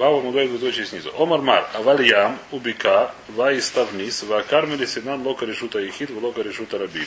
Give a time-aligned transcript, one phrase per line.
[0.00, 1.12] Вава Мудой двоеточие снизу.
[1.14, 6.78] Омар Мар, Авальям, Убика, Ва и Ставнис, Ва Кармели, Синан, Лока Решута Ехид, Лока Решута
[6.78, 7.06] Раби.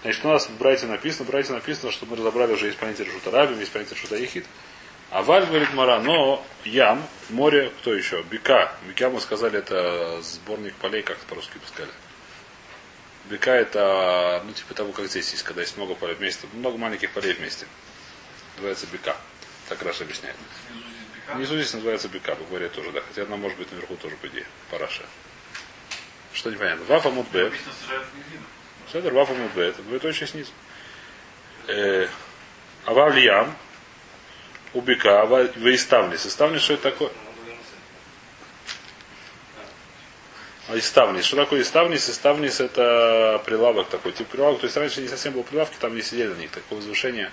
[0.00, 3.08] Значит, у нас в Брайте написано, в Брайте написано, что мы разобрали уже есть понятие
[3.08, 4.46] Решута Раби, есть понятие Решута Ехид.
[5.10, 8.22] А Валь говорит Мара, но Ям, море, кто еще?
[8.22, 8.72] Бика.
[8.88, 11.92] Бика мы сказали, это сборник полей, как по-русски сказали.
[13.28, 17.12] Бека это, ну, типа того, как здесь есть, когда есть много полей вместе, много маленьких
[17.12, 17.66] полей вместе.
[18.56, 19.14] Называется бека.
[19.68, 20.36] Так Раша объясняет.
[21.34, 23.00] Внизу здесь называется бека, говорят тоже, да.
[23.00, 25.02] Хотя она может быть наверху тоже, по идее, параша.
[26.32, 26.84] Что непонятно.
[26.86, 27.52] Вафа мудбе.
[28.92, 29.68] Седер вафа мудбе.
[29.68, 30.52] Это будет очень снизу.
[31.66, 32.08] Э,
[32.84, 33.54] Авав лиям.
[34.74, 35.26] У бека.
[35.26, 36.26] Вы иставнис.
[36.26, 37.10] Иставнис, что это такое?
[40.68, 41.24] А Иставнис.
[41.24, 42.08] Что такое Иставнис?
[42.08, 44.60] Иставнис это прилавок такой, тип прилавок.
[44.60, 46.50] То есть раньше не совсем был прилавки, там не сидели на них.
[46.50, 47.32] Такое возвышение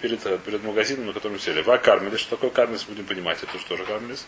[0.00, 1.62] перед, перед магазином, на котором сели.
[1.62, 2.20] Ва кармелис.
[2.20, 3.42] Что такое кармелис, будем понимать.
[3.42, 4.26] Это что же кармелис?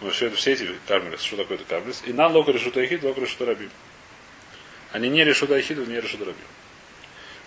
[0.00, 1.20] Ну, все это все эти кармелис.
[1.20, 2.02] Что такое это кармелис?
[2.06, 3.70] И на лока решута эхид, лока решута рабим.
[4.92, 6.46] Они не решута эхид, не решута рабим.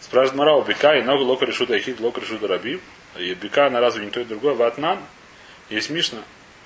[0.01, 2.79] Спрашивает Марау, бика и ногу лока решута эхид, лока решута рабим.
[3.17, 4.53] И бика, она разве не то и другое?
[4.53, 4.99] Ватнан.
[5.69, 6.21] Есть Мишна.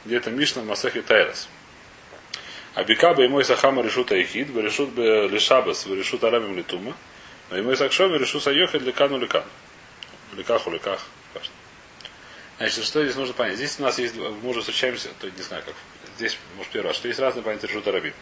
[0.06, 1.48] Где-то Мишна в Масахе Тайрас.
[2.74, 6.96] А бика бы ему сахама решута ихид, бы решут бы лишабас, бы решут арабим литума.
[7.50, 9.46] Но ему сакшоми решут сайохет ликану ликану.
[10.36, 10.62] Ликах.
[12.58, 13.56] Значит, что здесь нужно понять?
[13.56, 15.74] Здесь у нас есть, мы уже встречаемся, то не знаю как,
[16.18, 18.14] здесь, может, первый раз, что есть разные понятия решута рабим.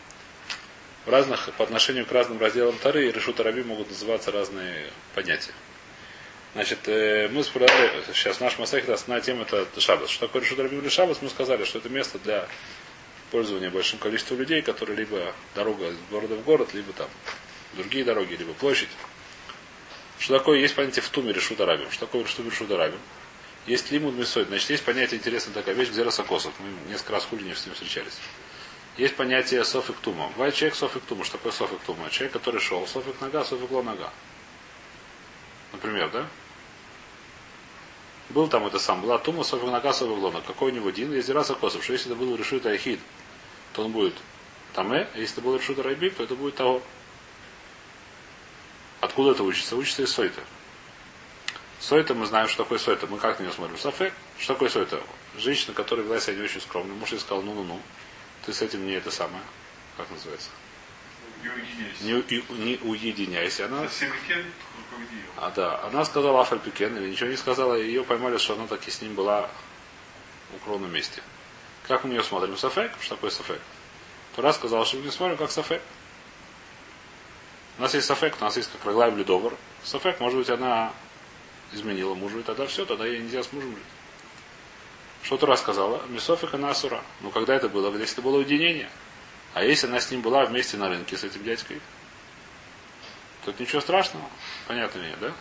[1.06, 5.54] В разных, по отношению к разным разделам Тары и решута рабим могут называться разные понятия.
[6.54, 10.10] Значит, мы спрашивали, сейчас наш Масахит, основная тема это Шабас.
[10.10, 11.22] Что такое решут рабим или Шабас?
[11.22, 12.48] Мы сказали, что это место для
[13.32, 17.10] пользования большим количеством людей, которые либо дорога из города в город, либо там
[17.74, 18.90] другие дороги, либо площадь.
[20.20, 21.90] Что такое есть понятие в туме решут арабим?
[21.92, 23.00] Что такое туме решут арабим?
[23.66, 24.44] Есть лимуд мисой.
[24.46, 26.54] Значит, есть понятие интересная такая вещь, где расокосов.
[26.60, 28.18] Мы несколько раз хули с ним встречались.
[28.98, 30.30] Есть понятие софик тума.
[30.36, 31.24] Бывает человек софик тума.
[31.24, 32.10] Что такое софик тума?
[32.10, 34.12] Человек, который шел, софик нога, софик нога.
[35.72, 36.28] Например, да?
[38.30, 40.42] Был там это сам, была тума софик нога, софик лона.
[40.46, 41.14] Какой у него дин?
[41.14, 43.00] Есть раз косов, что если это был решит айхид,
[43.74, 44.16] то он будет
[44.74, 46.82] таме, а если это был решут райбик, то это будет того.
[49.02, 49.76] Откуда это учится?
[49.76, 50.42] Учится из сойта.
[51.80, 53.08] Сойта мы знаем, что такое сойта.
[53.08, 53.78] Мы как на нее смотрим?
[53.78, 54.12] Сафе.
[54.38, 55.02] Что такое сойта?
[55.38, 56.94] Женщина, которая вела себя не очень скромно.
[56.94, 57.82] Муж ей сказал, ну-ну-ну.
[58.46, 59.44] Ты с этим не это самое.
[59.96, 60.50] Как называется?
[62.02, 62.12] Не,
[62.66, 63.66] не уединяйся.
[63.66, 63.88] Она...
[65.38, 65.82] А, да.
[65.84, 69.16] Она сказала Афальпикен, или ничего не сказала, и ее поймали, что она таки с ним
[69.16, 69.50] была
[70.52, 71.22] в укромном месте.
[71.88, 72.58] Как мы нее смотрим?
[72.58, 72.92] Сафек?
[73.00, 73.62] Что такое сафек?
[74.36, 75.82] Тура сказал, что мы не смотрим как сафек.
[77.80, 79.54] У нас есть сафек, у нас есть как или Довар.
[79.86, 80.92] Сафек, может быть, она
[81.72, 83.86] изменила мужу, и тогда все, тогда ей нельзя с мужем жить.
[85.24, 86.02] Что Тура сказала?
[86.10, 87.02] Мисофик она асура.
[87.22, 87.96] Ну, когда это было?
[87.98, 88.90] Если это было уединение.
[89.54, 91.80] А если она с ним была вместе на рынке с этим дядькой,
[93.46, 94.26] тут ничего страшного.
[94.68, 95.32] Понятно нет, да?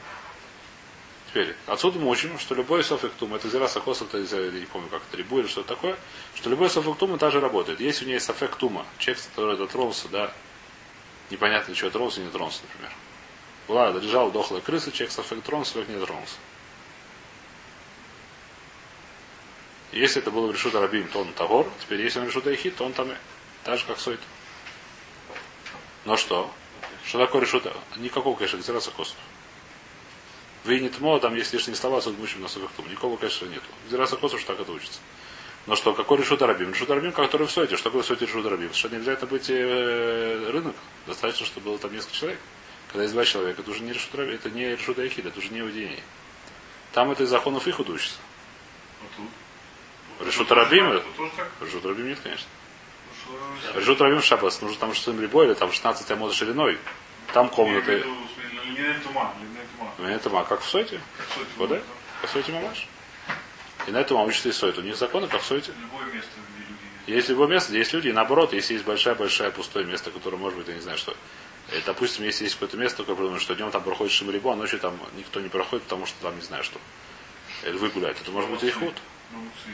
[1.30, 5.02] Теперь, отсюда мы учим, что любой софиктум, это зира сахос, это, я не помню, как
[5.08, 5.96] это рибу или что такое,
[6.36, 7.80] что любой софиктум также работает.
[7.80, 10.32] Если у нее есть софиктума, человек, который дотронулся, да,
[11.30, 12.92] непонятно, что тронулся, не тронулся, например.
[13.66, 16.36] Была, лежала дохлая крыса, человек софик тронулся, человек не тронулся.
[19.92, 21.66] Если это было в решута рабим, то он тагор.
[21.80, 23.10] Теперь, если он решут айхит, то он там
[23.64, 24.20] так же, как сойт.
[26.04, 26.50] Но что?
[27.04, 27.74] Что такое решута?
[27.96, 29.16] Никакого, конечно, зира сахосов.
[30.64, 32.90] Вы не тмо, там есть лишние слова, суд мужчин на сувехтум.
[32.90, 33.64] Никого, конечно, нету.
[33.90, 35.00] Зираса косу, что так это учится.
[35.68, 36.72] Но что, какой решут арабим?
[36.72, 37.76] Решут арабим, который в сойте.
[37.76, 38.72] Что такое в сойте решут арабим?
[38.72, 40.74] Что не обязательно быть э, рынок.
[41.06, 42.40] Достаточно, чтобы было там несколько человек.
[42.86, 45.50] Когда есть два человека, это уже не решут арабим, это не решут айхид, это уже
[45.50, 46.02] не уединение.
[46.92, 48.16] Там это из законов их учится.
[50.20, 51.02] Решут арабим?
[51.60, 52.48] Решут арабим нет, конечно.
[53.74, 54.62] Решут арабим шабас.
[54.62, 56.78] Нужно там что-то ребой, или там 16 амод шириной.
[57.34, 58.06] Там комнаты.
[59.98, 60.98] На этом, а как в Сойте?
[61.58, 61.82] Вот, да?
[62.22, 62.88] По Сойте Мамаш.
[63.88, 64.76] И на этом учится и Сойт.
[64.76, 65.72] У них законы, как в Сойте.
[67.06, 70.58] Есть любое место, где есть люди, и наоборот, если есть большое-большое пустое место, которое может
[70.58, 71.16] быть, я не знаю что.
[71.72, 74.78] И, допустим, если есть какое-то место, которое думаю, что днем там проходит Шималибо, а ночью
[74.78, 76.78] там никто не проходит, потому что там не знаю что.
[77.64, 78.20] Львы гуляют.
[78.20, 78.94] Это может быть ихуд.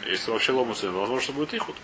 [0.06, 1.76] Если вообще ломусы, возможно, что будет ихуд.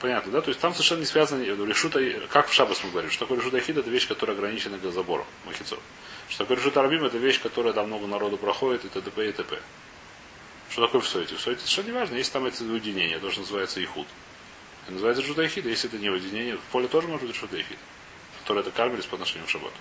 [0.00, 0.40] Понятно, да?
[0.40, 3.60] То есть там совершенно не связано решута, как в Шабас мы говорим, что такое решута
[3.60, 5.78] хид, это вещь, которая ограничена забором махицов.
[6.28, 9.28] Что такое решута арбим, это вещь, которая там много народу проходит, и т.д.
[9.28, 9.60] и т.п.
[10.76, 11.34] Что такое в Сойте?
[11.34, 14.06] В Сойте совершенно не важно, если там это уединение, то, что называется ихуд.
[14.82, 17.78] Это называется решута хид, если это не уединение, в поле тоже может быть решута хид,
[18.40, 19.72] которое это кармелис по отношению к шабату.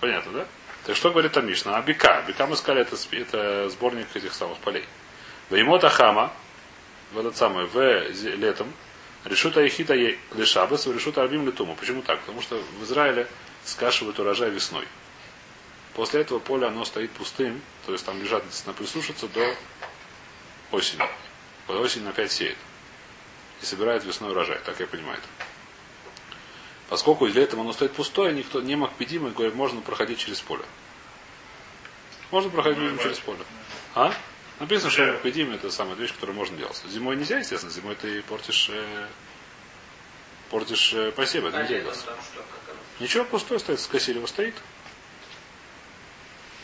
[0.00, 0.46] Понятно, да?
[0.84, 1.78] Так что говорит там Мишна?
[1.78, 2.22] А бика.
[2.28, 4.84] Бика мы сказали, это, это сборник этих самых полей.
[5.48, 6.30] Веймота хама,
[7.12, 8.70] в этот самый, в летом,
[9.24, 11.74] решута ехита лешабас, решута арбим летуму.
[11.74, 12.20] Почему так?
[12.20, 13.26] Потому что в Израиле
[13.64, 14.86] скашивают урожай весной.
[15.94, 19.54] После этого поле оно стоит пустым, то есть там лежат на присушиться до
[20.70, 21.02] осени.
[21.66, 22.56] По осени опять сеет.
[23.60, 25.18] И собирает весной урожай, так я понимаю.
[25.18, 25.26] это.
[26.90, 30.64] Поскольку летом оно стоит пустое, никто не макпедим и говорит, можно проходить через поле.
[32.32, 33.38] Можно проходить людям через поле.
[33.94, 34.12] А?
[34.58, 36.82] Написано, что макпедим это самая вещь, которую можно делать.
[36.88, 39.06] Зимой нельзя, естественно, зимой ты портишь э,
[40.50, 42.06] портишь э, посев, это нельзя делать.
[42.98, 44.54] Ничего, пустое стоит, скосили его стоит.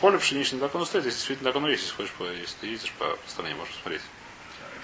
[0.01, 2.67] Поле пшеничное так оно стоит, если действительно так оно есть, если хочешь, по- если ты
[2.67, 4.01] ездишь по стране, можешь посмотреть.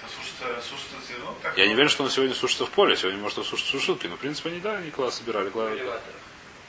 [0.00, 0.96] Это сушится, сушится?
[1.42, 4.16] Так Я не верю, что он сегодня сушится в поле, сегодня может сушиться сушилки, но
[4.16, 5.50] в принципе они да, они класс собирали.
[5.50, 6.12] кла- Элеватор.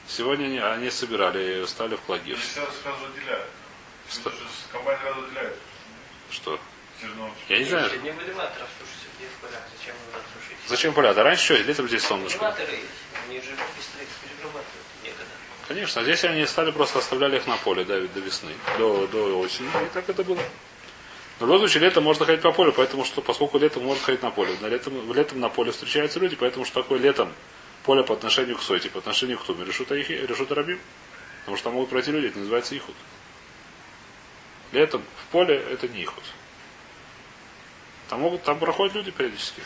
[0.08, 2.34] Сегодня они, они собирали, стали в клаге.
[2.34, 3.48] Они сразу, отделяют.
[4.12, 4.32] Что?
[4.72, 5.56] Комбайн сразу отделяет.
[6.30, 6.60] Что?
[7.02, 7.34] Зерно.
[7.50, 8.02] Я не знаю.
[8.04, 10.58] Не в элеваторах сушите, где в полях, зачем его надо сушить?
[10.68, 11.14] Зачем поля?
[11.16, 12.38] Да раньше что, летом здесь солнышко.
[12.38, 12.86] Элеваторы есть,
[13.28, 15.26] они же быстро их перерабатывают некогда.
[15.68, 19.40] Конечно, а здесь они стали просто оставляли их на поле до, до весны, до, до
[19.40, 20.42] осени, и так это было.
[21.40, 24.22] Но в любом случае летом можно ходить по полю, поэтому что, поскольку летом можно ходить
[24.22, 24.56] на поле.
[24.62, 27.34] На летом, летом на поле встречаются люди, поэтому что такое летом
[27.84, 29.66] поле по отношению к сойте, по отношению к туме.
[29.66, 30.80] Решута, их, решута рабим.
[31.42, 32.96] Потому что там могут пройти люди, это называется ихуд.
[34.72, 36.24] Летом в поле это не ихуд.
[38.10, 39.62] Там могут, там проходят люди периодически.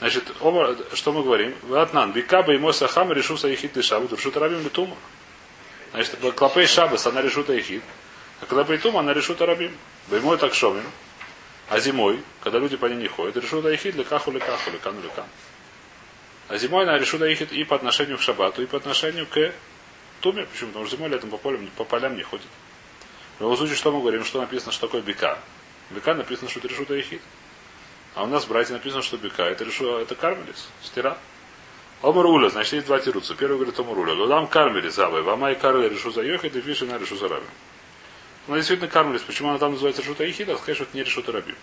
[0.00, 1.54] Значит, оба, что мы говорим?
[1.62, 4.96] Ватнан, бикаба и моса хам решуса ихит и шабу, решута рабим литума.
[5.92, 7.82] Значит, клопей шабас, она решута ихит.
[8.40, 9.76] А когда при тума, она решута рабим.
[10.08, 10.84] Баймой так шомим.
[11.68, 14.78] А зимой, когда люди по ней не ходят, решута ихит ли каху ли каху ли
[14.78, 15.26] кану ли кан.
[16.48, 19.52] А зимой она решута ихит и по отношению к шабату, и по отношению к
[20.22, 20.46] туме.
[20.46, 20.70] Почему?
[20.70, 22.46] Потому что зимой летом по, полям, по полям не ходит.
[23.38, 25.38] В любом случае, что мы говорим, что написано, что такое бика?
[25.90, 27.20] Бика написано, что это решута ихит.
[28.14, 31.16] А у нас в братья написано, что бика это решу, это кармелис, стира.
[32.02, 33.34] Омаруля, значит, есть два тируца.
[33.34, 34.14] Первый говорит Омаруля.
[34.14, 35.22] Гудам кармелис, завы.
[35.22, 37.46] Вамай карли решу за йохи, и фиши на решу за раби.
[38.48, 39.22] Она действительно кармелис.
[39.22, 40.56] Почему она там называется решута ихида?
[40.56, 41.54] Сказать, что это не решута раби.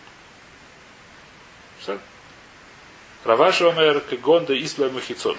[1.79, 1.99] Все.
[3.23, 5.37] Раваши омер кегонда исла махицон.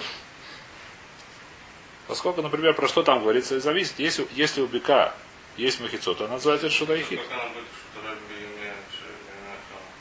[2.07, 5.13] Поскольку, например, про что там говорится, зависит, если, если у бика
[5.57, 7.21] есть махицот, она называется решута ихид.
[7.21, 8.39] Как она будет, что тогда не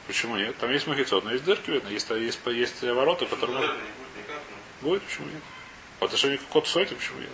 [0.08, 0.56] Почему нет?
[0.56, 4.16] Там есть махицот, но есть дырки видно, есть, есть, есть ворота, которые могут- не будет
[4.16, 4.40] никак,
[4.80, 4.88] ну.
[4.88, 5.42] Будет, почему нет?
[6.00, 7.28] По отношению к код сойте, почему нет?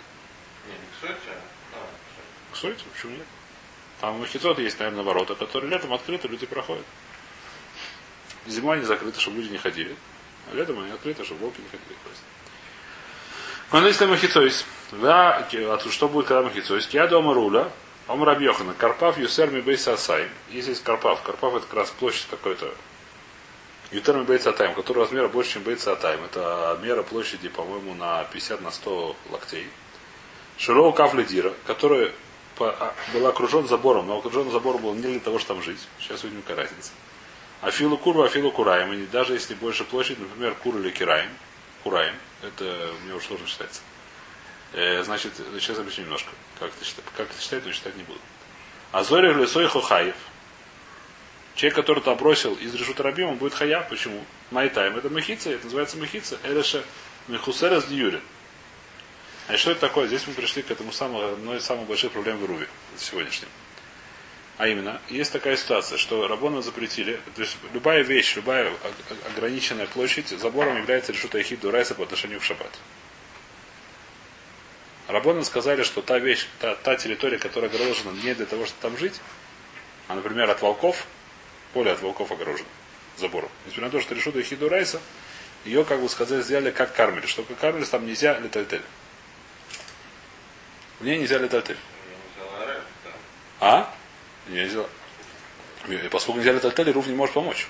[0.67, 1.29] Не, не к сути,
[1.73, 2.53] а.
[2.53, 3.25] К сойте, почему нет?
[4.01, 6.85] Там у махицот есть, наверное, ворота, которые летом открыты, люди проходят.
[8.45, 9.95] Зимой они закрыты, чтобы люди не ходили.
[10.51, 11.97] А летом они открыты, чтобы волки не ходили.
[13.71, 16.89] Но если махицойс, да, а что будет, когда махицойс?
[16.89, 17.71] Я дома руля,
[18.07, 20.29] Ом Рабьехана, Карпав, Юсерми Бейса Асай.
[20.49, 21.23] Есть здесь Карпав.
[21.23, 22.71] Карпав это как раз площадь какой-то.
[23.91, 26.23] Ютерми Бейса Атайм, который размера больше, чем Бейса Атайм.
[26.23, 29.67] Это мера площади, по-моему, на 50 на 100 локтей.
[30.57, 32.11] Широу Кавледира, который
[32.59, 35.87] а, был окружен забором, но окружен забором был не для того, чтобы там жить.
[35.99, 36.91] Сейчас увидим, какая разница.
[37.61, 38.93] Афилу Куру, Афилу Кураем.
[38.93, 41.29] И даже если больше площадь, например, Кур или Кираем,
[41.83, 43.81] Кураем, это мне уже сложно считается.
[44.75, 46.29] Э, значит, сейчас объясню немножко,
[46.59, 48.19] как это, считать, как это считать, но считать не буду.
[48.91, 50.15] Азори лесой хохаев.
[51.55, 53.87] Человек, который то бросил из решута рабим, он будет хая.
[53.89, 54.21] Почему?
[54.51, 54.97] Майтайм.
[54.97, 56.37] Это махица, это называется махица.
[56.43, 56.83] Эреша
[57.29, 58.19] мехусерас дьюрин.
[59.47, 60.07] А что это такое?
[60.07, 62.67] Здесь мы пришли к этому самому, одной из самых больших проблем в Ируве
[62.97, 63.47] сегодняшнем.
[64.57, 68.73] А именно, есть такая ситуация, что Рабона запретили, то есть любая вещь, любая
[69.33, 72.71] ограниченная площадь забором является решута Эхид Дурайса по отношению к шаббат.
[75.07, 78.97] Рабоны сказали, что та вещь, та, та территория, которая огорожена не для того, чтобы там
[78.97, 79.21] жить,
[80.07, 81.05] а, например, от волков,
[81.73, 82.67] поле от волков огорожено
[83.17, 83.49] забором.
[83.65, 84.99] Несмотря на то, что решута Эхид Дурайса,
[85.63, 88.81] ее, как бы сказать, сделали как кармель, что как кармель там нельзя летальтель.
[90.99, 91.77] В ней нельзя летальтель.
[92.37, 93.11] Я не взял РФ, да.
[93.59, 93.95] А?
[94.47, 94.85] Нельзя.
[95.87, 97.67] И поскольку нельзя летать Руф не может помочь.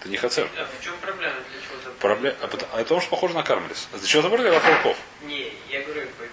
[0.00, 0.48] Это не хацер.
[0.58, 1.34] А в чем проблема?
[1.34, 1.98] Для чего забор?
[1.98, 3.88] Проблема, а пот- а это что похоже на Кармелис.
[3.92, 4.98] А зачем забор для волков?
[5.22, 6.28] Не, я говорю, по- по-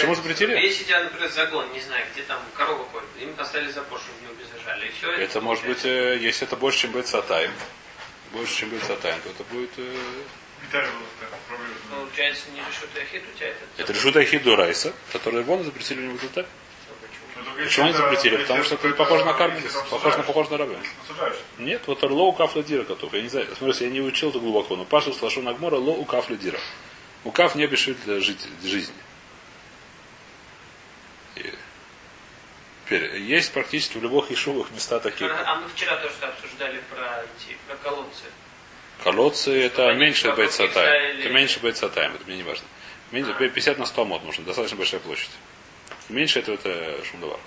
[0.00, 0.56] Почему запретили?
[0.58, 4.22] Если тебя, например, загон, не знаю, где там корова ходит, им поставили забор, чтобы в
[4.22, 4.86] него безжали.
[4.88, 5.10] И все.
[5.12, 7.50] Это может быть, э, если это больше, чем Бетсатайм,
[8.32, 9.70] больше, чем Бетсатайм, то это будет...
[9.76, 9.96] э,
[10.72, 10.88] так,
[11.48, 11.74] проблема.
[11.90, 16.02] Получается, не решут ахит у тебя этот это решута Хиду Райса, который вон запретили у
[16.12, 16.18] него.
[16.18, 16.44] Почему?
[17.36, 18.36] Но только Почему они если это- запретили?
[18.42, 20.78] Потому что это не это- похоже на Кармелис, это похоже на похоже на Рабе.
[21.58, 23.12] Нет, вот лоу кафля дира готов.
[23.14, 26.36] Я не знаю, смотрите, я не учил это глубоко, но Паша слашу Нагмора лоу кафля
[26.36, 26.58] дира.
[27.24, 28.94] У каф не обещает для жить- жизни.
[31.36, 31.54] И-
[32.90, 35.30] Теперь, есть практически в любых ешувах места такие.
[35.30, 38.24] А мы вчера тоже обсуждали про эти, про колодцы.
[39.04, 40.88] Колодцы это Они меньше вокруг бойца их тайм.
[40.88, 41.20] ставили.
[41.20, 42.66] Это меньше бойца тайм, это мне не важно.
[43.12, 45.30] Меньше, 50 на 100 мод нужно, достаточно большая площадь.
[46.08, 47.38] Меньше этого это шумдовар.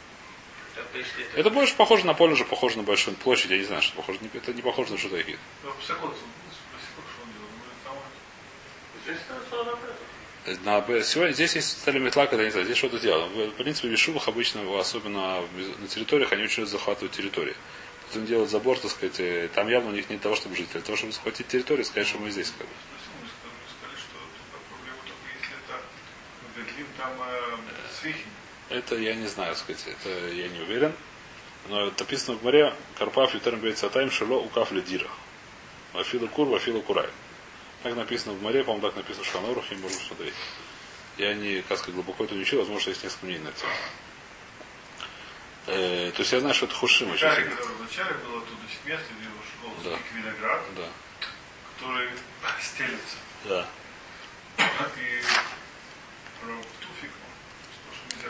[0.77, 1.05] Это...
[1.35, 4.19] Это больше похоже на поле, же похоже на большую площадь, я не знаю, что похоже.
[4.33, 5.17] Это не похоже на что-то
[10.65, 13.29] На, сегодня здесь есть стали метлак, это не знаю, здесь что-то делал.
[13.29, 15.41] В принципе, в Вишувах обычно, особенно
[15.79, 17.53] на территориях, они очень захватывают территории.
[17.53, 20.57] То есть он делает забор, так сказать, там явно у них не для того, чтобы
[20.57, 22.51] жить, для того, чтобы захватить территорию, сказать, что мы здесь.
[22.57, 22.73] Как бы.
[28.69, 30.93] это я не знаю, сказать, это я не уверен.
[31.69, 35.07] Но это написано в море, Карпав Ютерн Бейцатайм Шило Укав Ледира.
[35.93, 37.07] Вафила Кур, Вафила Курай.
[37.83, 40.33] Так написано в море, по-моему, так написано в Шанорах, и можно смотреть.
[41.17, 43.73] Я не, как глубоко это не учил, возможно, есть несколько мнений на эту тему.
[45.67, 47.51] Э, то есть я знаю, что это Хушим очень сильно.
[47.55, 49.99] который вначале было оттуда место, где шел Да.
[50.13, 50.89] виноград, Да.
[51.77, 52.09] который
[52.61, 53.17] стелится.
[53.45, 53.67] Да.
[54.57, 55.21] И
[56.41, 57.11] про туфик,
[57.83, 58.29] что нельзя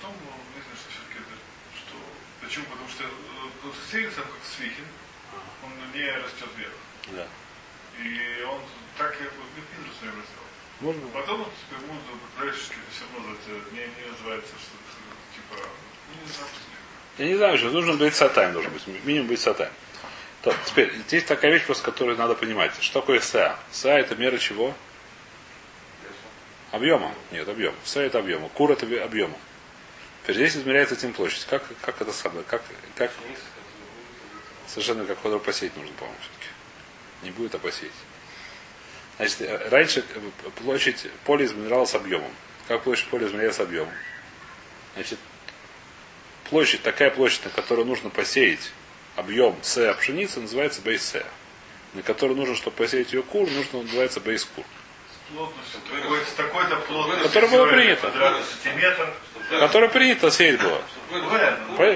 [0.00, 0.16] потом
[0.54, 1.36] выяснилось, что все-таки это,
[1.76, 1.96] что...
[2.40, 2.64] Почему?
[2.66, 4.86] Потому что э, стелится как свихин,
[5.62, 6.72] он не растет вверх.
[7.12, 7.26] Да.
[8.02, 8.60] И он
[8.98, 10.44] так как бы Пидру в своем раздел.
[10.80, 11.08] Можно?
[11.08, 11.48] Потом он
[11.80, 12.00] ему
[12.36, 14.76] по-гречески все равно называется, не, не называется, что
[15.34, 15.68] типа,
[16.08, 16.50] ну не знаю,
[17.18, 18.86] Я не знаю, что нужно быть сатайм, должен быть.
[19.04, 19.70] Минимум быть сатайм.
[20.42, 22.72] То, теперь, здесь такая вещь, просто, которую надо понимать.
[22.80, 23.58] Что такое СА?
[23.72, 24.74] СА это мера чего?
[26.70, 27.14] Объема.
[27.30, 27.74] Нет, объем.
[27.84, 28.48] СА это объема.
[28.50, 29.36] Кур это объема.
[30.22, 31.46] Теперь здесь измеряется этим площадь.
[31.46, 32.44] Как, как это самое?
[32.44, 32.62] Как,
[32.96, 33.10] как
[34.66, 36.43] совершенно как квадрат посеять нужно, по-моему, все-таки.
[37.24, 37.92] Не будет, а посеять.
[39.16, 42.30] Значит, э, раньше э, площадь поля измерялась объемом.
[42.68, 43.92] Как площадь поля измеряется объемом?
[44.94, 45.18] Значит,
[46.50, 48.72] площадь, такая площадь, на которую нужно посеять
[49.16, 51.24] объем С пшеницы, называется бейс С.
[51.94, 54.64] На которую нужно, чтобы посеять ее кур, нужно называется бейс кур.
[55.32, 57.24] плотностью, такой, с такой-то плотностью.
[57.24, 58.12] Которое было принято.
[59.60, 60.82] Которое принято сеять было.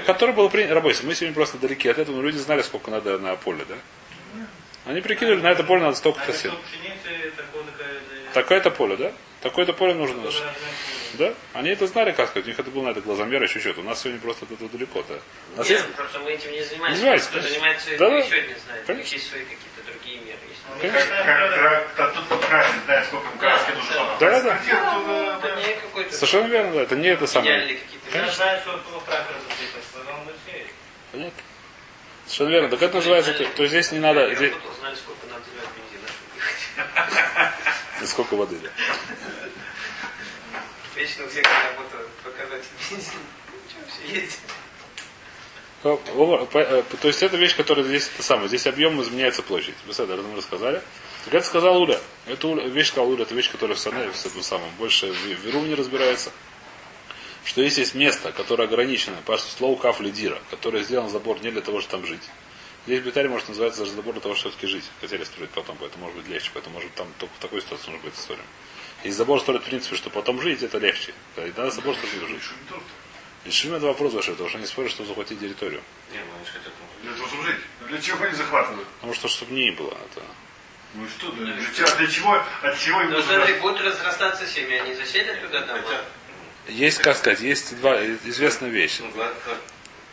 [0.05, 0.73] Которое было принято.
[0.73, 3.75] Работайте, мы сегодня просто далеки от этого, но люди знали, сколько надо на поле, да?
[4.89, 7.63] Они прикидывали, на это поле надо столько-то такое
[8.33, 9.11] Такое-то поле, да?
[9.41, 10.31] Такое-то поле нужно.
[11.13, 11.31] Да?
[11.53, 13.81] Они это знали, как сказать, у них это было на это глазомер, еще что-то.
[13.81, 15.03] У нас сегодня просто от этого далеко.
[15.07, 15.15] Да?
[15.53, 16.99] У нас Нет, есть- просто мы этим не занимаемся.
[17.01, 17.53] Занимаетесь, Кто конечно.
[17.53, 18.19] занимается Да, да.
[18.19, 18.67] и сегодня знает.
[18.67, 19.15] У них Конечно.
[19.15, 20.39] есть свои какие-то другие меры.
[20.49, 20.81] Есть.
[20.81, 21.15] Конечно.
[21.23, 23.95] как, как, как тут покрасить, знает, сколько краски нужно.
[24.19, 24.57] Да, да.
[24.57, 26.81] Это не какой-то Совершенно верно, да.
[26.81, 27.77] Это не это самое.
[31.11, 31.43] Понятно.
[32.29, 32.69] Совершенно верно.
[32.69, 34.53] Так это называется, то, есть здесь не надо, здесь,
[38.03, 38.69] и сколько воды, да.
[40.95, 41.41] Вечно все
[44.13, 44.39] ездит.
[45.83, 48.47] О, о, по- э, То есть это вещь, которая здесь это самое.
[48.47, 49.73] Здесь объем изменяется площадь.
[49.87, 50.83] Вы это мы рассказали.
[51.25, 51.99] Так это сказал Уля.
[52.27, 53.79] Это вещь сказал Уля, это вещь, которая в
[54.13, 56.31] с этим самым, больше в Веру не разбирается.
[57.45, 61.61] Что если есть место, которое ограничено, по слову каф лидира, которое сделан забор не для
[61.61, 62.29] того, чтобы там жить.
[62.85, 64.85] Здесь в Битаре может называться даже забор для того, чтобы все-таки жить.
[65.01, 68.05] Хотели строить потом, поэтому может быть легче, поэтому может там только в такой ситуации нужно
[68.05, 68.43] быть история.
[69.03, 71.13] Если забор строить в принципе, что потом жить, это легче.
[71.35, 72.41] Да, И надо забор строить жить.
[73.45, 75.81] Решим это вопрос ваш, потому что они спорят, что захватить территорию.
[76.11, 77.59] Не, ну они же хотят Для того, чтобы жить.
[77.81, 78.87] Ну, Для чего они захватывают?
[78.95, 79.91] Потому что чтобы не было.
[80.11, 80.21] Это...
[80.95, 83.33] Ну и что, да, для, чего- для чего, от чего им Но нужно?
[83.35, 85.81] смотри, будут разрастаться семьи, они заселят туда там.
[85.81, 86.05] Хотят.
[86.69, 88.99] Есть, как сказать, есть два известная вещь.
[89.13, 89.57] Гла- гла-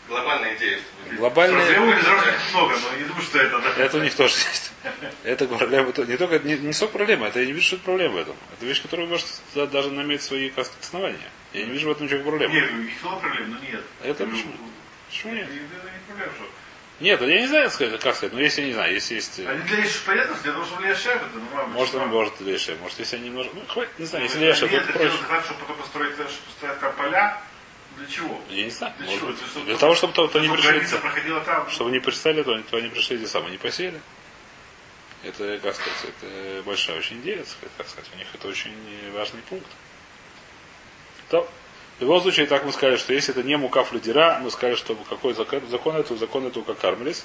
[0.08, 0.78] глобальная идея,
[1.18, 1.78] Глобальная...
[1.80, 3.74] Много, но не думаю, что это, да.
[3.76, 4.72] Это у них тоже есть.
[5.24, 5.92] Это проблема.
[6.06, 8.36] Не только не, не столько проблема, это я не вижу, что это проблема в этом.
[8.56, 11.18] Это вещь, которая может да, даже иметь свои основания.
[11.52, 12.54] Я не вижу в этом ничего проблемы.
[12.54, 13.82] Нет, у них много проблем, но нет.
[14.02, 14.52] Это Ну, почему?
[15.08, 15.44] Почему нет?
[15.48, 16.44] Это не проблема, что.
[16.98, 19.38] Нет, я не знаю, как сказать, но если я не знаю, если есть.
[19.38, 21.74] э, Они для них понятно, для того, чтобы Лея Шайб, это нормально.
[21.74, 22.80] Может, он может решить.
[22.80, 23.52] Может, если они немножко.
[23.54, 25.18] Ну, хватит, не знаю, если я Нет, что это то дело проще.
[25.18, 27.42] захват, чтобы потом построить, чтобы поставить там поля.
[27.98, 28.40] Для чего?
[28.48, 28.94] Я не знаю.
[28.98, 29.32] Для чего?
[29.32, 30.80] Для, Для того, чтобы то, то не пришли.
[31.44, 31.70] там.
[31.70, 34.00] Чтобы не пристали, то, то они пришли эти самые, не посели.
[35.22, 37.44] Это, как сказать, это большая очень идея,
[37.76, 38.10] как сказать.
[38.14, 38.72] У них это очень
[39.12, 39.66] важный пункт.
[41.28, 41.50] То,
[41.98, 44.94] в любом случае, так мы сказали, что если это не мукаф лидера, мы сказали, что
[45.08, 47.24] какой закон, закон этого, закон этого как кармелис.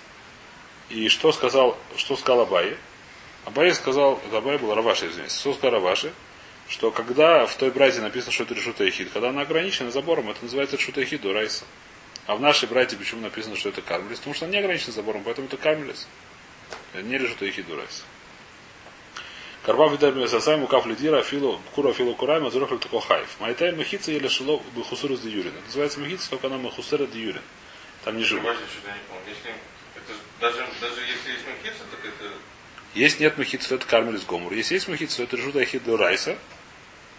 [0.90, 2.78] И что сказал, что сказал Абай?
[3.46, 6.14] Абай сказал, это Абай был Раваши, извиняюсь, что сказал Раваши,
[6.70, 10.42] что когда в той бразе написано, что это решута ехид, когда она ограничена забором, это
[10.44, 11.66] называется решута ехид до райса.
[12.28, 14.20] А в нашей братье почему написано, что это кармелис?
[14.20, 16.08] Потому что она не ограничена забором, поэтому это кармелис.
[16.94, 18.04] Не решута ехид до райса.
[19.64, 23.40] Карпав видами сасай мукав лидира филу кура филу курами азрохлю тако хайф.
[23.40, 25.54] Майтай махица или шило бахусурус де юрин.
[25.54, 27.42] Это называется махица, только она махусера де юрин.
[28.04, 28.58] Там не живут.
[30.40, 32.34] Даже, даже если есть махица, так это
[32.96, 34.52] Есть нет махица, то это кармелис гомур.
[34.54, 36.36] Если есть махица, то это решута ахид до райса.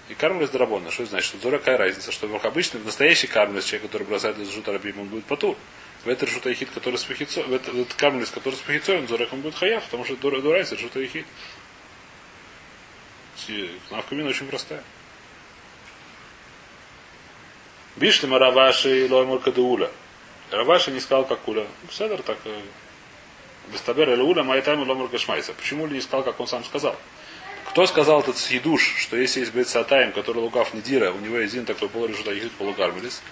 [0.09, 0.91] И кармелис драбона.
[0.91, 1.29] Что значит?
[1.29, 2.11] Что зора какая разница?
[2.11, 5.57] Что во- обычно настоящий кармелис, человек, который бросает из жута рабим, он будет поту.
[6.05, 8.97] В это решута ахид, который с махицо, в это, в этот кармелис, который с махицо,
[8.97, 11.25] он зорах он будет хаяв, потому что до, до райса решута ахид.
[13.91, 14.83] Навкамина очень простая.
[17.97, 19.91] Бишли Мараваши Лоймур Кадууля.
[20.51, 21.67] Раваши не сказал, как Куля.
[21.91, 22.39] Седер так.
[22.45, 22.61] э,
[23.69, 25.53] Бестабер или Уля Майтайм Ломур Кашмайса.
[25.53, 26.97] Почему ли не сказал, как он сам сказал?
[27.67, 31.65] Кто сказал этот съедуш, что если есть Бетсатаем, который лукав Недира, у него есть один
[31.65, 33.23] такой полурешут Ахид полугармелис,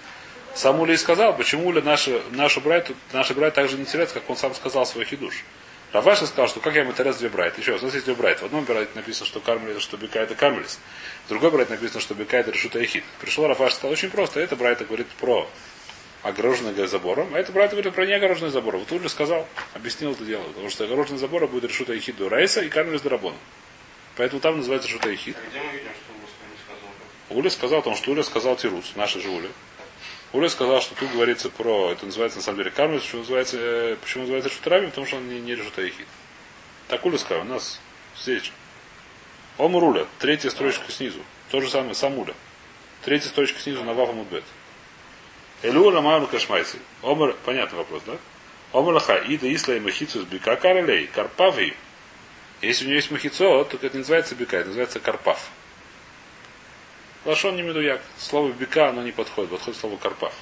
[0.54, 4.28] сам Уля и сказал, почему ли наши, наши брать, наши брать также не теряют, как
[4.30, 5.44] он сам сказал свой хидуш.
[5.92, 7.58] Раваша сказал, что как я ему теряю две брайт.
[7.58, 8.40] Еще раз, у нас есть две брайт.
[8.40, 10.78] В одном брайте написано, что кармелис, что бека это кармелис.
[11.26, 13.02] В другой брайт написано, что бека это решута эхид.
[13.20, 14.38] Пришел Рафаш сказал, очень просто.
[14.38, 15.48] Это брайта говорит про
[16.22, 18.76] огороженное забором, а это брайта говорит про неогороженный забор.
[18.76, 20.44] Вот Уля сказал, объяснил это дело.
[20.44, 23.36] Потому что огороженный забор будет решута эхид до райса и кармелис дарабона.
[24.16, 25.36] Поэтому там называется решута эхид.
[25.36, 26.12] а где мы видим, что
[26.46, 27.38] не сказал?
[27.38, 29.48] Уля сказал, потому что Уля сказал Тирус, наша же Уля.
[30.32, 33.96] Уля сказал, что тут говорится про, это называется на самом деле кармелис, почему называется, э,
[34.00, 36.06] почему называется шутарами, потому что он не, не решута эхид.
[36.88, 37.80] Так Уля сказал, у нас
[38.16, 38.52] здесь.
[39.58, 41.20] Омруля, третья строчка снизу.
[41.50, 42.34] То же самое, Самуля.
[43.04, 44.44] Третья строчка снизу на Вафа Мудбет.
[45.62, 46.78] Элюра Маму Кашмайси.
[47.02, 48.16] Омр, понятный вопрос, да?
[48.72, 51.74] Омраха Ида Исла и Махицус Бика Каралей, Карпави.
[52.62, 55.50] Если у него есть махицо, то это не называется бика, это называется карпав.
[57.24, 58.00] Лашон не медуяк.
[58.18, 60.32] Слово бика, оно не подходит, подходит слово карпав.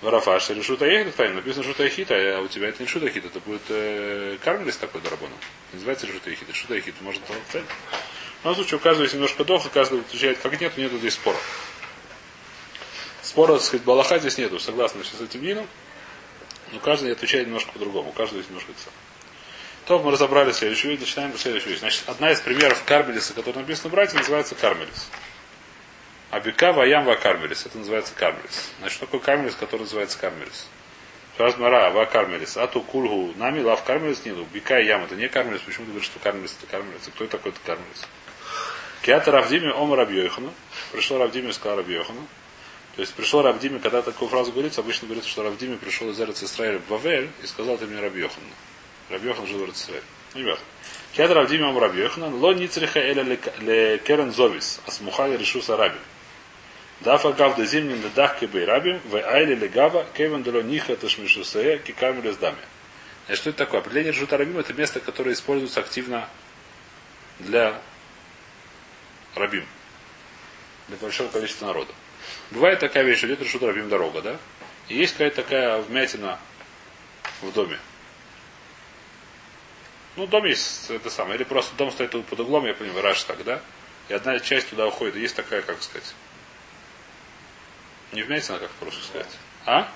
[0.00, 3.24] Варафаш, или шута ехит, тайм, написано шута ехита, а у тебя это не шута ехит,
[3.24, 5.32] это будет э, кармелис такой дорабона.
[5.72, 6.54] Называется шута ехит.
[6.54, 7.20] Шута ехит может
[7.50, 7.64] цель.
[8.44, 11.38] Но в случае у каждого есть немножко доха, каждый отвечает как нет, нету здесь спора.
[13.22, 15.66] Спора, так сказать, балаха здесь нету, согласно с этим дином.
[16.72, 18.90] Но каждый отвечает немножко по-другому, у каждого есть немножко это.
[19.88, 21.80] То мы разобрали следующую вещь, начинаем следующую вещь.
[21.80, 25.08] Значит, одна из примеров кармелиса, который написано в братья, называется кармелис.
[26.30, 27.64] А бика ваям ва кармелис.
[27.64, 28.70] Это называется кармелис.
[28.80, 30.68] Значит, что такое кармелис, который называется кармелис?
[31.38, 32.58] Размара ва кармелис.
[32.58, 34.46] А ту кульгу нами лав кармелис нету.
[34.52, 35.62] Бика и ям это не кармелис.
[35.62, 37.08] Почему ты говоришь, что кармелис это кармелис?
[37.08, 38.06] А кто такой это кармелис?
[39.00, 40.52] Киата Равдиме Ома Рабьехана.
[40.92, 42.20] Пришел Равдиме и сказал Рабьехана.
[42.94, 46.42] То есть пришел Равдиме, когда такую фразу говорится, обычно говорится, что Равдиме пришел из Эрец
[46.42, 48.44] в Вавель и сказал ты мне Рабьехана.
[49.10, 50.02] Рабьехан жил в Эрец Исраиле.
[50.34, 50.58] Ну, ребят.
[51.12, 52.28] Киат Равдиме Ом Рабьехана.
[52.28, 53.22] Ло ницриха эля
[53.60, 54.80] ле керен зовис.
[54.86, 56.00] Асмухали решуса рабим.
[57.00, 59.00] Дафа гав да зимнин да дах кебей рабим.
[59.04, 62.58] В айли легава кевен дело ниха ташмишусея кикамелес даме.
[63.26, 63.80] Значит, что это такое?
[63.80, 66.28] Определение Ржута Рабим это место, которое используется активно
[67.38, 67.78] для
[69.34, 69.66] рабим.
[70.88, 71.92] Для большого количества народа.
[72.50, 74.38] Бывает такая вещь, что где-то решут рабим дорога, да?
[74.88, 76.38] И есть какая-то такая вмятина
[77.42, 77.78] в доме.
[80.18, 81.36] Ну, дом есть это самое.
[81.36, 83.62] Или просто дом стоит под углом, я понимаю, раш да?
[84.08, 85.14] И одна часть туда уходит.
[85.14, 86.12] Есть такая, как сказать.
[88.10, 89.30] Не вмятина, как проще сказать.
[89.64, 89.88] А?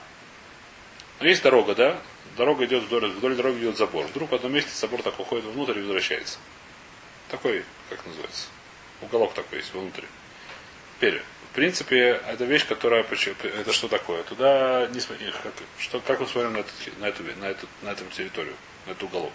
[1.19, 1.99] Ну, есть дорога, да?
[2.37, 4.07] Дорога идет вдоль, вдоль дороги идет забор.
[4.07, 6.39] Вдруг в одном месте забор так уходит внутрь и возвращается.
[7.29, 8.47] Такой, как называется?
[9.01, 10.07] Уголок такой есть внутри.
[10.99, 13.03] Теперь, в принципе, это вещь, которая...
[13.03, 14.23] Это что такое?
[14.23, 17.89] Туда не смотри, как, что, как мы смотрим на, этот, на, эту, на, эту, на
[17.89, 18.55] эту территорию,
[18.87, 19.33] на этот уголок?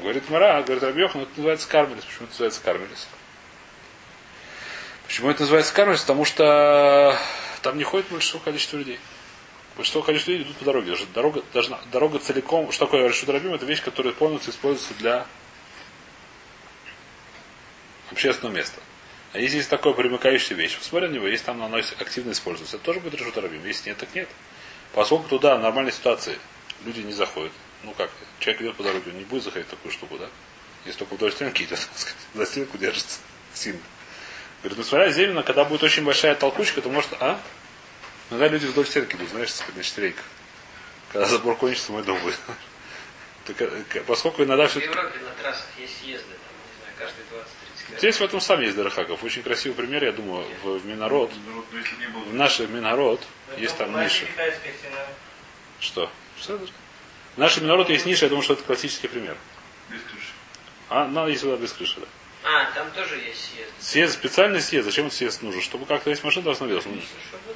[0.00, 2.04] Говорит Мара, говорит Рабьехан, это называется кармелис.
[2.04, 3.08] Почему это называется кармелис?
[5.06, 6.00] Почему это называется кармелис?
[6.02, 7.18] Потому что
[7.62, 9.00] там не ходит большое количество людей.
[9.76, 10.90] Большинство количества людей идут по дороге.
[10.90, 15.26] Даже дорога, должна, дорога целиком, что такое Решут Рабим, это вещь, которая полностью используется для
[18.10, 18.80] общественного места.
[19.32, 22.84] А если есть такое примыкающая вещь, посмотри на него, если там оно активно используется, это
[22.84, 23.64] тоже будет Решут Рабим.
[23.64, 24.28] Если нет, так нет.
[24.94, 26.38] Поскольку туда в нормальной ситуации
[26.84, 28.10] люди не заходят, ну как,
[28.40, 30.28] человек идет по дороге, он не будет заходить в такую штуку, да?
[30.84, 33.20] Если только вдоль стенки идет, так сказать, за стенку держится
[33.54, 33.80] сильно.
[34.62, 37.40] Говорит, несмотря на зелено, когда будет очень большая толкучка, то может, а?
[38.30, 40.24] Иногда люди вдоль стенки идут, знаешь, на четвереньках.
[41.12, 42.38] Когда забор кончится, мой дом будет.
[43.44, 47.24] Так, э, поскольку иногда В все Европе на трассах есть съезды, там, не знаю, каждые
[47.24, 47.98] 20-30 километров.
[47.98, 49.24] Здесь в этом сам есть Дарахаков.
[49.24, 51.32] Очень красивый пример, я думаю, в, в Минород.
[51.46, 51.64] Ну,
[52.24, 54.26] В наш Минород Это есть там ниша.
[55.80, 56.10] Что?
[56.38, 56.66] Что это?
[57.38, 59.36] В нашем Минород есть ниша, я думаю, что это классический пример.
[59.88, 60.32] без крыши.
[60.88, 62.06] А, надо есть сюда без крыши, да.
[62.42, 63.70] А, там тоже есть съезд.
[63.78, 64.86] Съезд, специальный съезд.
[64.86, 65.62] Зачем этот съезд нужен?
[65.62, 66.82] Чтобы как-то есть машина должна вес.
[66.82, 66.98] Чтобы,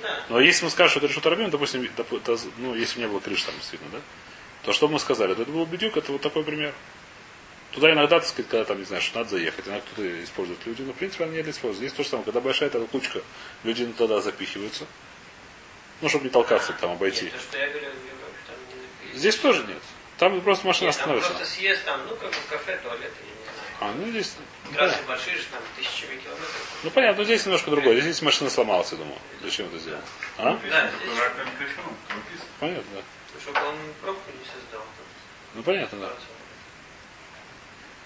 [0.00, 0.24] да.
[0.28, 3.06] Но если мы скажем, что это решут арабим, допустим, доп- то- ну, если бы не
[3.08, 3.98] было крыши там действительно, да,
[4.62, 5.34] то что бы мы сказали?
[5.34, 6.72] То это был бедюк, это вот такой пример.
[7.72, 10.82] Туда иногда, так сказать, когда там, не знаю, что надо заехать, иногда кто-то использует люди,
[10.82, 11.78] но в принципе она не использует.
[11.78, 13.20] Здесь то же самое, когда большая эта кучка,
[13.64, 14.86] люди туда запихиваются.
[16.02, 17.24] Ну, чтобы не толкаться, там обойти.
[17.24, 19.01] Нет, то, что я говорю, в Европе там не написано.
[19.12, 19.78] Здесь тоже нет.
[20.18, 21.30] Там просто машина Нет, там остановится.
[21.30, 23.52] просто съезд там, ну, как в кафе, туалет, я не знаю.
[23.80, 24.34] А, ну здесь.
[24.38, 25.08] ну, Трассы понятно.
[25.08, 26.78] большие же, там тысячами километров.
[26.84, 28.00] Ну понятно, но здесь немножко другое.
[28.00, 29.18] Здесь машина сломалась, я думаю.
[29.42, 30.04] Зачем это сделать?
[30.38, 30.44] А?
[30.44, 31.96] Да, здесь, там.
[32.60, 33.40] Понятно, да.
[33.40, 34.86] чтобы он пробку не создал.
[35.54, 36.12] Ну понятно, да.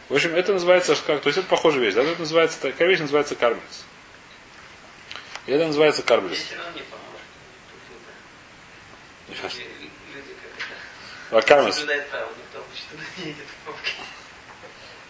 [0.09, 2.03] В общем, это называется как, то есть это похожая вещь, да?
[2.03, 3.85] Это называется, такая вещь называется кармелис.
[5.47, 6.39] И это называется кармелис.
[6.39, 7.07] Здесь все равно не поможет.
[11.31, 11.39] Ясно.
[11.39, 11.75] это, люди, люди как это, А кармелис.
[11.75, 13.93] соблюдают право, никто обычно туда не едет в пробке.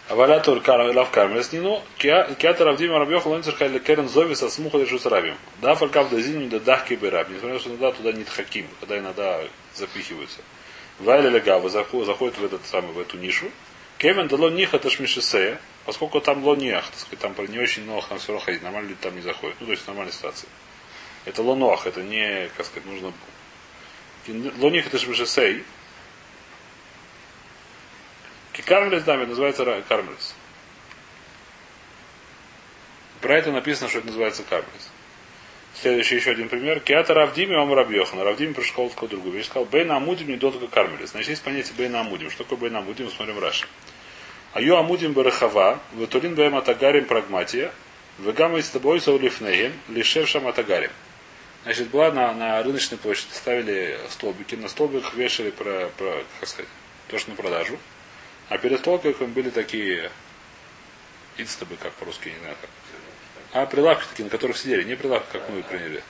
[0.09, 5.35] Авалятур лав кармелис нину, киата равдима рабьех лонцер хайли керен зовиса смуха лежу с рабим.
[5.61, 7.29] Да, фалькав да зиним да дахки бираб.
[7.29, 9.41] Несмотря что иногда туда нет хаким, когда иногда
[9.75, 10.39] запихиваются.
[10.99, 13.51] Вайля легава заходит в этот самый, в эту нишу.
[13.97, 18.27] Кевин дало ниха ташмишисея, поскольку там лониах, так сказать, там не очень нох, там все
[18.31, 19.57] равно ходить, нормально люди там не заходят.
[19.59, 20.49] Ну, то есть нормальная ситуация.
[21.25, 23.11] Это лонох, это не, как сказать, нужно...
[24.59, 24.89] Лониха
[28.65, 30.35] даме называется кармелес.
[33.21, 34.91] Про это написано, что это называется кармелес.
[35.81, 36.79] Следующий еще один пример.
[36.79, 38.23] Киата Равдими, он Рабьехана.
[38.23, 39.45] Равдими пришел в другую вещь.
[39.45, 41.11] Сказал, Бейна Амудим не долго кармелес.
[41.11, 42.31] Значит, есть понятие Бейна Амудим.
[42.31, 43.09] Что такое Бейна Амудим?
[43.11, 43.67] Смотрим Раши.
[44.53, 47.71] Аю Амудим Барахава, Ватулин Бэм Атагарим Прагматия,
[48.17, 50.89] Вегама из тобой Саулифнеем, Лишевшам Атагарим.
[51.63, 56.69] Значит, была на, на рыночной площади, ставили столбики, на столбиках вешали про, про как сказать,
[57.09, 57.77] то, что на продажу.
[58.49, 60.11] А перед столбиком были такие
[61.37, 62.69] ицтабы, как по-русски, не знаю как.
[63.53, 66.03] А прилавки такие, на которых сидели, не прилавки, как мы приняли.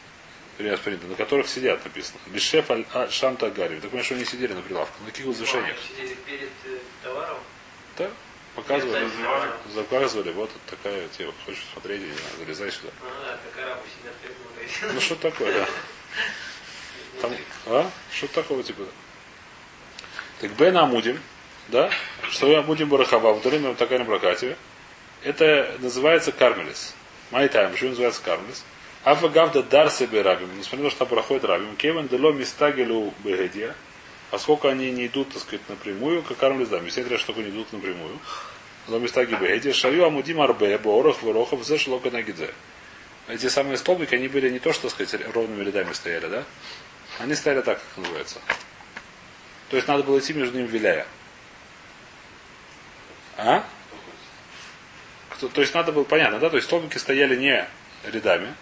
[0.57, 2.19] Принято, принято, на которых сидят написано.
[2.27, 3.79] Бешеф аль а, шамта гарри.
[3.79, 4.99] Так понимаешь, они сидели на прилавках.
[5.01, 5.77] На каких возвышениях?
[5.77, 7.37] Они сидели перед э, товаром.
[7.95, 8.09] Да,
[8.55, 9.07] показывали.
[9.73, 11.33] Заказывали, вот такая тема.
[11.45, 12.89] Хочешь смотреть, не знаю, залезай сюда.
[13.03, 14.95] Ну да, как арабы сидят перед магазином.
[14.95, 15.67] Ну что такое, да.
[17.21, 17.35] Там,
[17.67, 17.91] а?
[18.11, 18.83] Что такого типа?
[20.39, 21.19] Так Бен Амудим,
[21.69, 21.89] да?
[22.29, 24.57] Что я Амудим Барахава, в Дурим такая на прокате.
[25.23, 26.93] Это называется Кармелис.
[27.31, 28.63] Майтайм, почему называется Кармелис?
[29.03, 30.49] Афа Гавда Дар себе рабим.
[30.57, 31.75] Несмотря на то, что там проходит рабим.
[31.77, 33.75] Кевен дело мистагелю бегедия.
[34.31, 38.19] Поскольку они не идут, так сказать, напрямую, как Кармелис, да, мистерия, что не идут напрямую.
[38.87, 39.73] Ло мистаги бегедия.
[39.73, 42.53] Шаю Амудим Арбе, Боорох, Ворохов, Шлока Нагидзе.
[43.27, 46.43] Эти самые столбики, они были не то, что, так сказать, ровными рядами стояли, да?
[47.19, 48.39] Они стояли так, как называется.
[49.69, 51.05] То есть надо было идти между ними виляя.
[53.37, 53.63] А?
[55.29, 56.49] Кто- то есть надо было, понятно, да?
[56.49, 57.67] То есть столбики стояли не
[58.03, 58.53] рядами,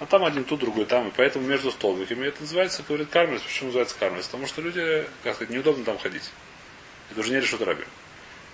[0.00, 1.08] а там один тут, другой там.
[1.08, 3.42] И поэтому между столбиками это называется, говорит, кармелис.
[3.42, 4.26] Почему называется кармелис?
[4.26, 6.30] Потому что люди, как сказать, неудобно там ходить.
[7.10, 7.84] Это уже не решут раби.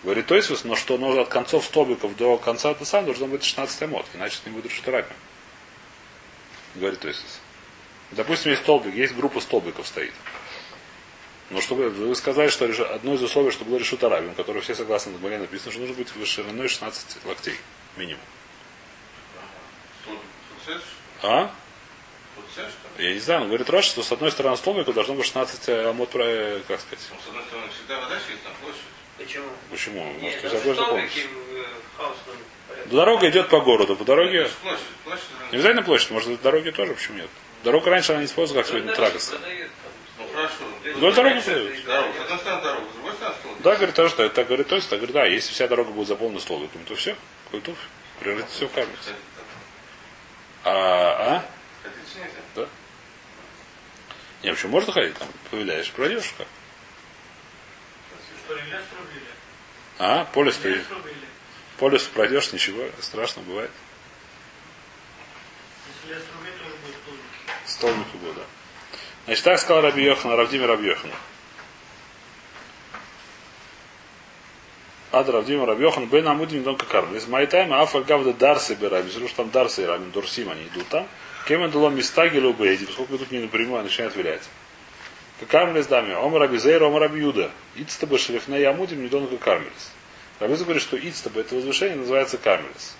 [0.02, 3.42] Говорит, то есть, но что нужно от концов столбиков до конца это сам должно быть
[3.42, 5.08] 16 мод, иначе не будет решут раби.
[6.74, 7.40] Говорит, то есть.
[8.12, 10.12] Допустим, есть столбик, есть группа столбиков стоит.
[11.50, 15.12] Но чтобы вы сказали, что одно из условий, чтобы было решут арабим, которое все согласны
[15.12, 17.54] на Гмаре написано, что нужно быть шириной 16 локтей.
[17.96, 18.20] Минимум.
[21.22, 21.50] А?
[22.98, 26.09] Я не знаю, он говорит Рош, что с одной стороны столбика должно быть 16 амод,
[26.11, 26.98] про- как сказать.
[27.11, 28.80] Ну, с одной стороны, всегда вода есть на площадь.
[29.18, 29.46] Почему?
[29.70, 30.04] Почему?
[30.20, 31.20] Нет, Может, даже забыл столбики
[31.98, 32.40] запомнить.
[32.70, 32.87] э.
[32.87, 34.50] Дорога идет по городу, по дороге.
[34.62, 35.24] Площадь, площадь.
[35.52, 37.30] Не обязательно площадь, может, дороги тоже, почему нет?
[37.64, 39.35] Дорога раньше она не использовалась как Ну, сегодня тракос.
[40.18, 40.64] Ну, хорошо.
[40.94, 41.74] Вдоль дороги продают.
[41.74, 42.12] это Дорога.
[42.12, 42.22] С издание.
[42.22, 43.62] одной стороны дорога, с другой стороны столбик.
[43.62, 46.09] Да, говорит, тоже, что так говорит, то есть, так говорит, да, если вся дорога будет
[46.09, 47.16] заполнена столбиками, то все,
[47.50, 47.76] культур,
[48.20, 48.96] превратится все в камень.
[50.64, 51.44] А, а?
[52.55, 52.66] Да.
[54.42, 55.29] Не, почему можно ходить там?
[55.50, 56.46] Повеляешь, пройдешь как?
[58.44, 59.26] Что, лес рубили?
[59.98, 60.26] А.
[60.35, 61.26] Лес рубили.
[61.79, 63.70] По лесу пройдешь, ничего, страшно бывает.
[66.05, 67.66] Если лес рубить, тоже будет столбики.
[67.66, 68.42] Столбики будут, да.
[69.26, 71.14] Значит, так сказал Раби Йохана, Равдиме Раби Йохана.
[75.10, 77.12] Ад Равдима Раби Йохан, Бен Амудим Дон Какар.
[77.12, 79.08] Из Майтайм, Афа Гавда Дарсы Бераби.
[79.08, 81.08] Если уж там Дарсы и Рабин, Дурсим, они идут там.
[81.48, 84.42] Кемен дало Мистаги Лубейди, поскольку идут не напрямую, а начинают вилять.
[85.40, 87.50] Какармелес дами, Ом Раби Зейр, Ом Раби Юда.
[87.74, 89.92] Ицтаба Шерифней Амудим, не Дон Какармелес.
[90.38, 92.96] Рабиза говорит, что Ицтаба, это возвышение, называется Кармелес.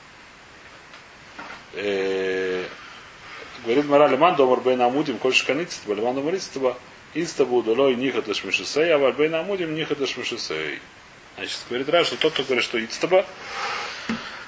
[3.67, 6.79] Говорит Мара Лиман, Домар Бейн Амудим, Коль Шкан Ицтаба, Лиман Домар Ицтаба,
[7.15, 10.81] Ицтаба удалой Нихата Шмишисей, а Бейн Амудим Нихата Шмишисей.
[11.35, 13.27] Значит, говорит Раш, что тот, кто говорит, что Ицтаба,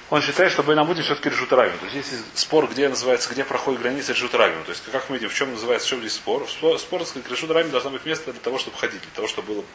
[0.09, 1.77] он считает, что Бейн Амудим все-таки решут равен.
[1.79, 4.63] То есть есть спор, где называется, где проходит граница решут равен.
[4.63, 6.47] То есть, как мы видим, в чем называется, в чем здесь спор?
[6.47, 9.53] Спор, спор сказать, решут равен должно быть место для того, чтобы ходить, для того, чтобы
[9.53, 9.65] был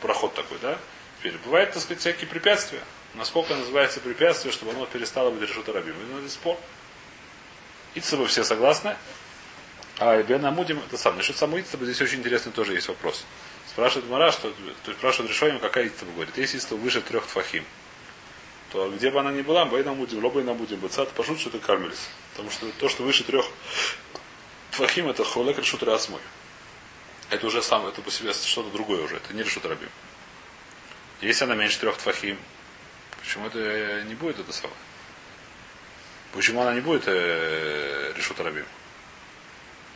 [0.00, 0.78] проход такой, да?
[1.18, 2.80] Теперь бывает, так сказать, всякие препятствия.
[3.14, 5.96] Насколько называется препятствие, чтобы оно перестало быть решута рабим.
[6.12, 6.56] Ну, это спор.
[7.94, 8.96] И с собой все согласны.
[9.98, 11.16] А Бен Амудим, это сам.
[11.16, 13.24] Насчет самого Ицтаба здесь очень интересный тоже есть вопрос.
[13.68, 16.36] Спрашивает Мара, что, то есть спрашивает решением, какая Ицтаба говорит.
[16.38, 17.64] Если Ицтаба выше трех тфахим,
[18.72, 22.08] то где бы она ни была, Бен Амудим, Лоба Амудим, Бацат, пошут, что это кармелис.
[22.32, 23.46] Потому что то, что выше трех
[24.70, 26.20] тфахим, это холек решут расмой.
[27.28, 29.16] Это уже сам, это по себе что-то другое уже.
[29.16, 29.88] Это не решут рабим.
[31.20, 32.38] Если она меньше трех тфахим,
[33.20, 34.76] почему это не будет это самое?
[36.32, 38.64] Почему она не будет э, решут рабим?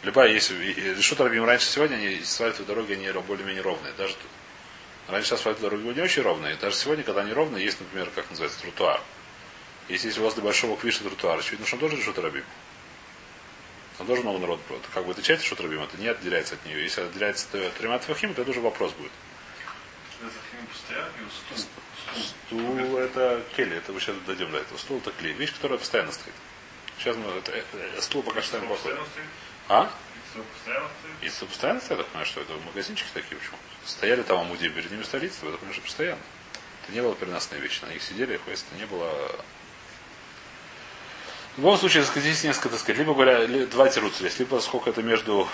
[0.03, 3.92] Любая, если решут рабим раньше сегодня, они асфальтовые дороги, они более-менее ровные.
[3.94, 4.29] Даже тут.
[5.09, 6.57] Раньше асфальтовые дороги были не очень ровные.
[6.57, 9.01] Даже сегодня, когда они ровные, есть, например, как называется, тротуар.
[9.88, 12.44] Если есть возле большого квиша тротуара, очевидно, что он тоже решут рабим.
[13.96, 14.61] Там тоже много народу.
[14.92, 16.83] Как бы это часть решут рабим, это не отделяется от нее.
[16.83, 17.46] Если отделяется
[17.79, 19.12] тремя твахим, то это уже вопрос будет.
[22.48, 24.79] Стул это кели, это мы сейчас дойдем до этого.
[24.79, 25.33] Стул это клей.
[25.33, 26.35] Вещь, которая постоянно стоит.
[26.98, 28.96] Сейчас мы это, э, стул пока что ставим плохой.
[29.68, 29.90] А?
[31.22, 33.57] И постоянно стоит, я так понимаю, что это магазинчики такие почему?
[33.85, 35.02] Стояли там амуди, перед ними
[35.50, 36.20] так понимаю, что постоянно.
[36.83, 39.11] Это не было переносная вещь, на них сидели, это не было
[41.57, 45.02] в любом случае, здесь несколько, так сказать, либо говоря, два тируца есть, либо сколько это
[45.02, 45.48] между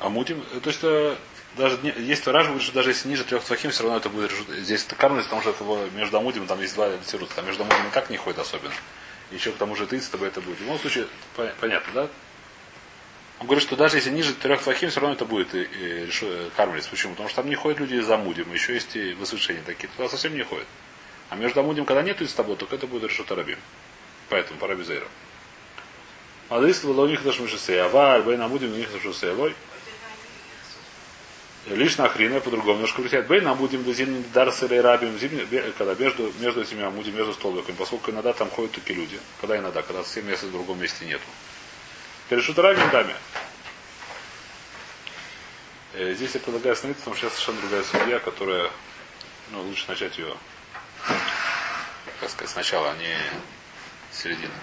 [0.00, 0.44] Амудим.
[0.62, 1.16] То есть э,
[1.56, 4.84] даже есть Раш говорит, что даже если ниже трех твахим, все равно это будет здесь
[4.84, 7.34] это кармель, потому что это между Амудим там есть два тируца.
[7.36, 8.74] Там между Амудим и так не ходит особенно.
[9.30, 10.58] Еще к тому же ты тобой это будет.
[10.58, 11.06] В любом случае,
[11.60, 12.08] понятно, да?
[13.40, 16.08] Он говорит, что даже если ниже трех твахим, все равно это будет и,
[16.56, 16.86] кармелис.
[16.86, 17.12] Почему?
[17.12, 19.88] Потому что там не ходят люди из Амудим, еще есть и возвышения такие.
[19.96, 20.66] Туда совсем не ходят.
[21.28, 23.58] А между Амудим, когда нету из тобой, только это будет решут Арабим.
[24.28, 25.06] Поэтому пора безейра.
[26.48, 27.82] Адыс было у них даже мышесей.
[27.82, 29.30] Аваль, бейн амудим у них мышесей.
[31.66, 33.30] Лишь на хрена по-другому немножко влияет.
[33.30, 35.16] Амудим до зимним дарс или рабим
[35.78, 39.20] когда между, между этими амудим, между столбиками, поскольку иногда там ходят такие люди.
[39.40, 41.24] Когда иногда, когда совсем места в другом месте нету.
[42.28, 43.14] Перешут рабим даме.
[45.94, 48.70] Здесь я предлагаю остановиться, потому что сейчас совершенно другая судья, которая,
[49.50, 50.34] ну, лучше начать ее,
[52.18, 53.14] как сказать, сначала, а не
[54.10, 54.54] середина.